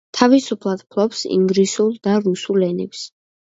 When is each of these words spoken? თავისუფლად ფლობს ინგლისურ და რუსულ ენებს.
თავისუფლად 0.19 0.81
ფლობს 0.95 1.21
ინგლისურ 1.37 1.95
და 2.09 2.17
რუსულ 2.25 2.69
ენებს. 2.73 3.07